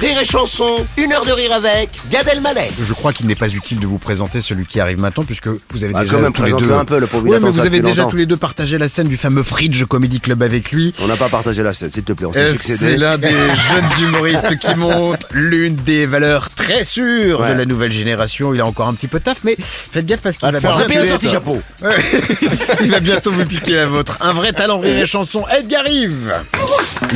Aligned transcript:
Rire 0.00 0.16
et 0.20 0.24
Chanson, 0.24 0.86
une 0.96 1.12
heure 1.12 1.24
de 1.24 1.32
rire 1.32 1.52
avec 1.52 1.90
Gad 2.08 2.28
Elmaleh. 2.28 2.70
Je 2.80 2.92
crois 2.92 3.12
qu'il 3.12 3.26
n'est 3.26 3.34
pas 3.34 3.48
utile 3.48 3.80
de 3.80 3.86
vous 3.86 3.98
présenter 3.98 4.40
celui 4.40 4.64
qui 4.64 4.78
arrive 4.78 5.00
maintenant 5.00 5.24
puisque 5.24 5.48
vous 5.48 5.82
avez 5.82 5.92
Bah, 5.92 6.02
déjà 6.04 6.16
quand 6.16 6.22
même, 6.22 6.32
tous 6.32 6.44
les 6.44 6.52
deux 6.52 6.72
un 6.72 6.84
peu, 6.84 7.00
le 7.00 7.08
pauvre, 7.08 7.26
il 7.26 7.30
Ouais, 7.30 7.36
attend 7.38 7.46
mais 7.46 7.52
vous 7.52 7.60
avez 7.60 7.80
déjà 7.80 8.02
longtemps. 8.02 8.10
tous 8.12 8.16
les 8.16 8.26
deux 8.26 8.36
partagé 8.36 8.78
la 8.78 8.88
scène 8.88 9.08
du 9.08 9.16
fameux 9.16 9.42
Fridge 9.42 9.84
Comedy 9.86 10.20
Club 10.20 10.42
avec 10.44 10.70
lui. 10.70 10.94
On 11.02 11.08
n'a 11.08 11.16
pas 11.16 11.28
partagé 11.28 11.64
la 11.64 11.72
scène, 11.74 11.90
s'il 11.90 12.04
te 12.04 12.12
plaît, 12.12 12.26
on 12.26 12.32
s'est 12.32 12.40
Euh, 12.42 12.52
succédé. 12.52 12.78
C'est 12.78 12.96
l'un 12.96 13.18
des 13.18 13.28
jeunes 13.28 14.06
humoristes 14.08 14.56
qui 14.58 14.72
montre 14.76 15.26
l'une 15.32 15.74
des 15.74 16.06
valeurs 16.06 16.48
très 16.50 16.84
sûres 16.84 17.40
Ouais. 17.40 17.52
de 17.54 17.58
la 17.58 17.64
nouvelle 17.66 17.92
génération. 17.92 18.54
Il 18.54 18.60
a 18.60 18.66
encore 18.66 18.86
un 18.86 18.94
petit 18.94 19.08
peu 19.08 19.18
de 19.18 19.24
taf, 19.24 19.38
mais 19.42 19.56
faites 19.58 20.06
gaffe 20.06 20.20
parce 20.20 20.36
qu'il 20.36 20.48
va, 20.48 20.60
Faut 20.60 20.68
bientôt-. 20.88 21.60
Ouais. 21.82 21.96
il 22.82 22.90
va 22.92 23.00
bientôt 23.00 23.32
vous 23.32 23.44
piquer 23.44 23.74
la 23.74 23.86
vôtre. 23.86 24.16
Un 24.20 24.32
vrai 24.32 24.52
talent 24.52 24.78
rire 24.78 24.96
et 24.96 25.06
chanson, 25.06 25.44
Edgar 25.48 25.82
Rive. 25.84 26.34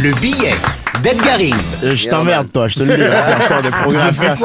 Le 0.02 0.12
billet 0.20 0.55
d'Edgar 1.01 1.38
Rive. 1.38 1.55
Euh, 1.84 1.96
je 1.96 2.09
t'emmerde, 2.09 2.52
toi, 2.52 2.69
je 2.69 2.77
te 2.77 2.82
le 2.82 2.96
dis. 2.96 3.02
Il 3.02 3.09
y 3.09 3.12
a 3.12 3.45
encore 3.45 3.62
des 3.62 3.70
progrès 3.70 4.00
à 4.00 4.12
faire. 4.12 4.37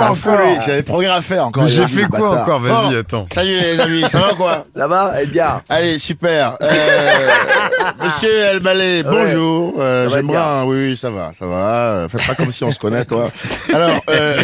J'ai 0.66 0.76
des 0.76 0.84
progrès 0.84 1.08
à 1.08 1.22
faire 1.22 1.46
encore. 1.48 1.68
J'ai 1.68 1.86
fait 1.88 2.04
quoi 2.06 2.20
bâtard. 2.20 2.42
encore 2.44 2.60
Vas-y, 2.62 2.94
Bon, 2.94 3.00
attends. 3.00 3.26
Salut 3.34 3.52
les 3.60 3.80
amis, 3.80 4.04
ça 4.08 4.20
va 4.20 4.34
quoi 4.34 4.66
Ça 4.76 4.88
va, 4.88 5.22
Edgar 5.22 5.62
Allez, 5.70 6.00
super. 6.00 6.58
Euh, 6.62 7.28
monsieur 8.04 8.34
Elmaleh, 8.54 9.04
bonjour. 9.04 9.76
Euh, 9.78 10.10
J'aimerais, 10.10 10.20
Edgar 10.38 10.48
un- 10.62 10.66
oui, 10.66 10.78
oui, 10.90 10.98
ça 10.98 11.10
va, 11.10 11.32
ça 11.38 11.46
va. 11.46 11.56
Euh, 11.56 12.10
Faites 12.10 12.26
pas 12.26 12.36
comme 12.36 12.52
si 12.52 12.64
on 12.64 12.72
se 12.72 12.80
connaît, 12.80 13.06
toi. 13.06 13.30
Alors, 13.74 14.00
euh, 14.10 14.42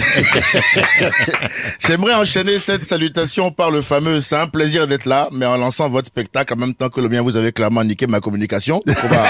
j'aimerais 1.80 2.14
enchaîner 2.14 2.60
cette 2.60 2.86
salutation 2.86 3.52
par 3.52 3.72
le 3.72 3.82
fameux 3.82 4.22
c'est 4.22 4.36
un 4.38 4.48
plaisir 4.48 4.88
d'être 4.88 5.06
là, 5.06 5.28
mais 5.32 5.46
en 5.46 5.58
lançant 5.58 5.90
votre 5.90 6.08
spectacle 6.08 6.54
en 6.54 6.58
même 6.58 6.74
temps 6.74 6.90
que 6.90 7.02
le 7.02 7.10
mien, 7.10 7.22
vous 7.22 7.36
avez 7.38 7.52
clairement 7.52 7.84
niqué 7.84 8.08
ma 8.08 8.20
communication. 8.20 8.82
Donc 8.86 8.98
on 9.04 9.08
va, 9.08 9.24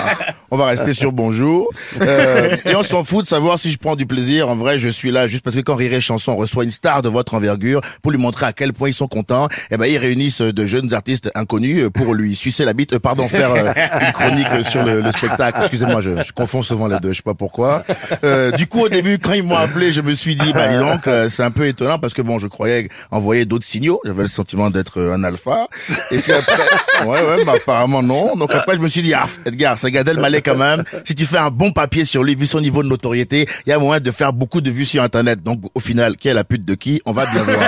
on 0.52 0.58
va 0.58 0.66
rester 0.66 0.94
sur 0.94 1.12
bonjour. 1.12 1.70
Euh, 2.02 2.56
et 2.72 2.76
on 2.76 2.84
s'en 2.84 3.04
fout 3.04 3.24
de 3.24 3.30
savoir 3.30 3.60
si 3.60 3.72
je 3.72 3.78
prends 3.78 3.96
du 3.96 4.06
plaisir. 4.06 4.50
En 4.50 4.56
vrai, 4.56 4.80
je 4.80 4.90
suis 4.90 5.12
là 5.12 5.28
juste 5.28 5.44
parce 5.44 5.56
que 5.56 5.62
quand 5.62 5.76
Rire 5.76 5.94
et 5.94 6.02
Chanson 6.02 6.36
reçoit 6.36 6.64
une 6.64 6.72
star 6.72 7.02
de 7.02 7.10
votre 7.10 7.34
envergure 7.34 7.82
pour 8.02 8.12
lui 8.12 8.20
montrer 8.20 8.46
à 8.46 8.54
quel 8.54 8.74
point 8.74 8.90
ils 8.90 8.94
sont 8.94 9.08
contents, 9.08 9.48
eh 9.72 9.78
ben 9.78 9.86
ils 9.86 9.98
réunissent 9.98 10.42
de 10.42 10.66
jeunes 10.66 10.94
artistes 10.94 11.32
inconnus 11.36 11.90
pour 11.94 12.14
lui 12.14 12.36
sucer 12.36 12.66
la 12.66 12.74
bite, 12.74 12.94
euh, 12.94 13.00
pardon, 13.00 13.30
faire 13.30 13.54
euh, 13.54 13.72
une 14.02 14.12
chronique 14.12 14.68
sur 14.68 14.84
le, 14.84 15.02
le 15.02 15.12
spectacle. 15.12 15.60
Excusez-moi, 15.62 16.02
je, 16.02 16.32
confonds 16.34 16.64
souvent 16.64 16.88
les 16.88 17.00
deux, 17.00 17.12
je 17.12 17.18
sais 17.18 17.24
pas 17.24 17.34
pourquoi. 17.34 17.84
Euh, 18.24 18.52
du 18.52 18.68
coup, 18.68 18.82
au 18.82 18.90
début, 18.90 19.20
quand 19.20 19.34
ils 19.34 19.44
m'ont 19.44 19.56
appelé, 19.56 19.94
je 19.94 20.02
me 20.02 20.14
suis 20.14 20.36
dit, 20.36 20.54
bah 20.54 20.68
dis 20.68 20.78
donc, 20.78 21.08
euh, 21.08 21.30
c'est 21.30 21.44
un 21.44 21.52
peu 21.52 21.68
étonnant 21.68 22.00
parce 22.00 22.14
que 22.14 22.22
bon, 22.22 22.40
je 22.40 22.48
croyais 22.48 22.90
envoyer 23.12 23.46
d'autres 23.46 23.66
signaux. 23.66 24.00
J'avais 24.06 24.24
le 24.24 24.28
sentiment 24.28 24.70
d'être 24.70 25.00
euh, 25.00 25.14
un 25.14 25.24
alpha. 25.24 25.68
Et 26.12 26.18
puis 26.18 26.32
après, 26.32 27.06
ouais, 27.06 27.22
ouais, 27.22 27.46
bah, 27.46 27.54
apparemment 27.56 28.04
non. 28.04 28.36
Donc 28.36 28.54
après, 28.54 28.76
je 28.76 28.80
me 28.80 28.90
suis 28.90 29.02
dit, 29.02 29.14
ah, 29.14 29.26
Edgar, 29.46 29.78
c'est 29.78 29.92
Gad 29.92 30.08
Elmaleh 30.08 30.42
quand 30.42 30.58
même. 30.58 30.84
Si 31.06 31.16
tu 31.16 31.26
fais 31.26 31.38
un 31.38 31.50
bon 31.50 31.72
papier 31.72 32.06
sur 32.06 32.24
lui, 32.24 32.36
vu 32.36 32.46
son 32.54 32.62
niveau 32.62 32.84
de 32.84 32.88
notoriété, 32.88 33.48
il 33.66 33.70
y 33.70 33.74
a 33.74 33.80
moyen 33.80 34.00
de 34.00 34.12
faire 34.12 34.32
beaucoup 34.32 34.62
de 34.62 34.70
vues 34.70 34.86
sur 34.86 35.02
Internet. 35.02 35.42
Donc 35.42 35.62
au 35.74 35.80
final, 35.80 36.18
qui 36.18 36.28
est 36.28 36.36
la 36.36 36.44
pute 36.44 36.66
de 36.66 36.76
qui 36.76 37.02
On 37.06 37.12
va 37.12 37.26
bien 37.26 37.42
voir. 37.42 37.60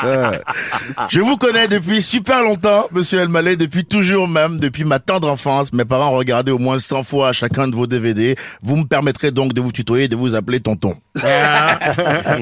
Je 1.10 1.20
vous 1.20 1.36
connais 1.36 1.68
depuis 1.68 2.02
super 2.02 2.42
longtemps, 2.42 2.88
monsieur 2.90 3.20
Elmaleh, 3.20 3.54
depuis 3.56 3.84
toujours 3.84 4.26
même, 4.26 4.58
depuis 4.58 4.84
ma 4.84 4.98
tendre 4.98 5.28
enfance. 5.28 5.72
Mes 5.72 5.84
parents 5.84 6.10
regardé 6.10 6.50
au 6.50 6.58
moins 6.58 6.80
100 6.80 7.04
fois 7.04 7.32
chacun 7.32 7.68
de 7.68 7.76
vos 7.76 7.86
DVD. 7.86 8.34
Vous 8.62 8.76
me 8.76 8.84
permettrez 8.84 9.30
donc 9.30 9.52
de 9.52 9.60
vous 9.60 9.70
tutoyer 9.70 10.04
et 10.04 10.08
de 10.08 10.16
vous 10.16 10.34
appeler 10.34 10.58
tonton. 10.58 10.94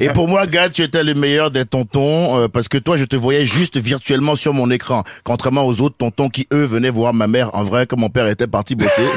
et 0.00 0.08
pour 0.10 0.28
moi, 0.28 0.46
Gad, 0.46 0.72
tu 0.72 0.82
étais 0.82 1.04
le 1.04 1.14
meilleur 1.14 1.50
des 1.50 1.66
tontons, 1.66 2.38
euh, 2.38 2.48
parce 2.48 2.68
que 2.68 2.78
toi, 2.78 2.96
je 2.96 3.04
te 3.04 3.16
voyais 3.16 3.44
juste 3.44 3.76
virtuellement 3.76 4.36
sur 4.36 4.54
mon 4.54 4.70
écran, 4.70 5.02
contrairement 5.24 5.66
aux 5.66 5.80
autres 5.82 5.96
tontons 5.98 6.28
qui, 6.30 6.46
eux, 6.52 6.64
venaient 6.64 6.90
voir 6.90 7.12
ma 7.12 7.26
mère 7.26 7.54
en 7.54 7.64
vrai, 7.64 7.86
comme 7.86 8.00
mon 8.00 8.08
père 8.08 8.26
était 8.26 8.46
parti 8.46 8.74
bosser. 8.74 9.06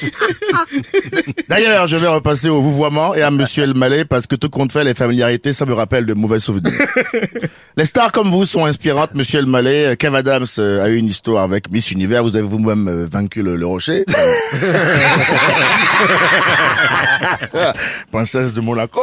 D'ailleurs, 1.48 1.86
je 1.86 1.96
vais 1.96 2.06
repasser 2.06 2.48
au 2.48 2.60
vouvoiement 2.60 3.14
et 3.14 3.22
à 3.22 3.30
Monsieur 3.30 3.64
Elmaleh 3.64 4.04
parce 4.04 4.26
que 4.26 4.36
tout 4.36 4.50
compte 4.50 4.72
fait, 4.72 4.84
les 4.84 4.94
familiarités, 4.94 5.52
ça 5.52 5.66
me 5.66 5.72
rappelle 5.74 6.06
de 6.06 6.14
mauvais 6.14 6.40
souvenirs. 6.40 6.72
les 7.76 7.84
stars 7.84 8.12
comme 8.12 8.30
vous 8.30 8.44
sont 8.44 8.64
inspirantes, 8.64 9.14
Monsieur 9.14 9.40
Elmaleh. 9.40 9.96
Kev 9.96 10.14
Adams 10.16 10.46
euh, 10.58 10.84
a 10.84 10.88
eu 10.88 10.96
une 10.96 11.06
histoire 11.06 11.44
avec 11.44 11.70
Miss 11.70 11.90
Univers. 11.90 12.22
Vous 12.24 12.36
avez 12.36 12.46
vous-même 12.46 12.88
euh, 12.88 13.06
vaincu 13.10 13.42
le, 13.42 13.56
le 13.56 13.66
rocher. 13.66 14.04
Princesse 18.12 18.52
de 18.52 18.60
Monaco. 18.60 19.00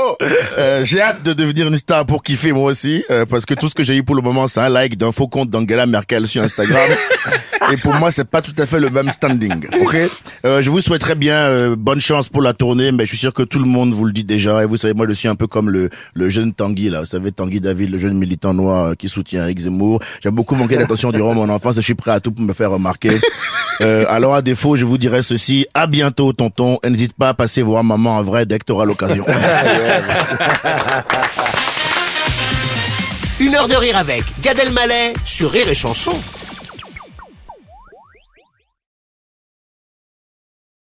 Euh, 0.57 0.85
j'ai 0.85 1.01
hâte 1.01 1.23
de 1.23 1.33
devenir 1.33 1.67
une 1.67 1.77
star 1.77 2.05
pour 2.05 2.23
kiffer 2.23 2.51
moi 2.53 2.71
aussi, 2.71 3.03
euh, 3.09 3.25
parce 3.25 3.45
que 3.45 3.53
tout 3.53 3.67
ce 3.69 3.75
que 3.75 3.83
j'ai 3.83 3.95
eu 3.97 4.03
pour 4.03 4.15
le 4.15 4.21
moment, 4.21 4.47
c'est 4.47 4.59
un 4.59 4.69
like 4.69 4.97
d'un 4.97 5.11
faux 5.11 5.27
compte 5.27 5.49
d'Angela 5.49 5.85
Merkel 5.85 6.27
sur 6.27 6.41
Instagram. 6.43 6.89
Et 7.71 7.77
pour 7.77 7.93
moi, 7.95 8.11
c'est 8.11 8.27
pas 8.29 8.41
tout 8.41 8.53
à 8.57 8.65
fait 8.65 8.79
le 8.79 8.89
même 8.89 9.09
standing. 9.09 9.65
Ok? 9.81 9.95
Euh, 10.45 10.61
je 10.61 10.69
vous 10.69 10.81
souhaiterais 10.91 11.15
bien 11.15 11.37
euh, 11.37 11.77
bonne 11.77 12.01
chance 12.01 12.27
pour 12.27 12.41
la 12.41 12.51
tournée, 12.51 12.91
mais 12.91 13.05
je 13.05 13.11
suis 13.11 13.17
sûr 13.17 13.33
que 13.33 13.43
tout 13.43 13.59
le 13.59 13.65
monde 13.65 13.93
vous 13.93 14.03
le 14.03 14.11
dit 14.11 14.25
déjà. 14.25 14.61
Et 14.61 14.65
vous 14.65 14.75
savez, 14.75 14.93
moi, 14.93 15.05
je 15.07 15.13
suis 15.13 15.29
un 15.29 15.35
peu 15.35 15.47
comme 15.47 15.69
le, 15.69 15.89
le 16.13 16.27
jeune 16.27 16.51
Tanguy 16.51 16.89
là. 16.89 16.99
Vous 16.99 17.05
savez, 17.05 17.31
Tanguy 17.31 17.61
David, 17.61 17.91
le 17.91 17.97
jeune 17.97 18.15
militant 18.15 18.53
noir 18.53 18.87
euh, 18.87 18.93
qui 18.93 19.07
soutient 19.07 19.45
Eric 19.45 19.61
Zemmour. 19.61 20.01
J'ai 20.21 20.31
beaucoup 20.31 20.55
manqué 20.55 20.75
d'attention 20.75 21.13
durant 21.13 21.33
mon 21.33 21.47
enfance. 21.47 21.77
et 21.77 21.79
Je 21.79 21.85
suis 21.85 21.95
prêt 21.95 22.11
à 22.11 22.19
tout 22.19 22.33
pour 22.33 22.43
me 22.43 22.51
faire 22.51 22.71
remarquer. 22.71 23.21
Euh, 23.79 24.03
alors 24.09 24.35
à 24.35 24.41
défaut, 24.43 24.75
je 24.75 24.85
vous 24.85 24.99
dirais 24.99 25.23
ceci. 25.23 25.65
À 25.73 25.87
bientôt, 25.87 26.33
tonton. 26.33 26.77
Et 26.83 26.89
n'hésite 26.91 27.13
pas 27.13 27.29
à 27.29 27.33
passer 27.33 27.63
voir 27.63 27.83
maman 27.83 28.17
en 28.17 28.21
vrai 28.21 28.45
dès 28.45 28.59
que 28.59 28.65
t'auras 28.65 28.85
l'occasion. 28.85 29.25
Une 33.39 33.55
heure 33.55 33.67
de 33.67 33.73
rire 33.73 33.97
avec 33.97 34.23
Gad 34.43 34.59
Elmaleh 34.59 35.13
sur 35.25 35.49
Rire 35.49 35.67
et 35.67 35.73
Chanson. 35.73 36.13